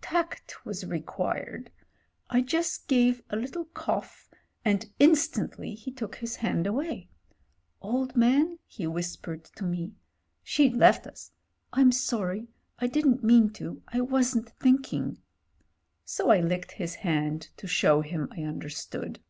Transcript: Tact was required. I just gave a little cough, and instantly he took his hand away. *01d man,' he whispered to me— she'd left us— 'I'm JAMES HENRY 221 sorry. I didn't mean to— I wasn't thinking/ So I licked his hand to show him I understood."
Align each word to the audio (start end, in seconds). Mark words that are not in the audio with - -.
Tact 0.00 0.66
was 0.66 0.84
required. 0.84 1.70
I 2.28 2.40
just 2.40 2.88
gave 2.88 3.22
a 3.30 3.36
little 3.36 3.66
cough, 3.66 4.28
and 4.64 4.90
instantly 4.98 5.76
he 5.76 5.92
took 5.92 6.16
his 6.16 6.34
hand 6.34 6.66
away. 6.66 7.10
*01d 7.80 8.16
man,' 8.16 8.58
he 8.66 8.88
whispered 8.88 9.44
to 9.44 9.62
me— 9.62 9.92
she'd 10.42 10.74
left 10.74 11.06
us— 11.06 11.30
'I'm 11.74 11.92
JAMES 11.92 12.10
HENRY 12.10 12.26
221 12.40 12.50
sorry. 12.50 12.54
I 12.80 12.86
didn't 12.92 13.22
mean 13.24 13.50
to— 13.52 13.82
I 13.96 14.00
wasn't 14.00 14.50
thinking/ 14.58 15.22
So 16.04 16.28
I 16.30 16.40
licked 16.40 16.72
his 16.72 16.96
hand 16.96 17.50
to 17.56 17.68
show 17.68 18.00
him 18.00 18.26
I 18.36 18.42
understood." 18.42 19.20